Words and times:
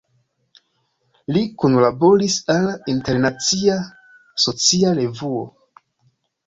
Li 1.35 1.43
kunlaboris 1.63 2.39
al 2.55 2.65
"Internacia 2.95 3.79
Socia 4.49 4.99
Revuo. 5.03 5.47